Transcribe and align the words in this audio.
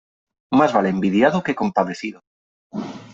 Más 0.53 0.73
vale 0.73 0.89
envidiado 0.89 1.43
que 1.43 1.53
compadecido. 1.53 2.23